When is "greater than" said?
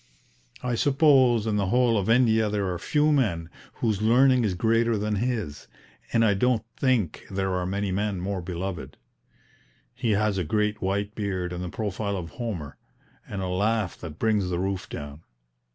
4.55-5.17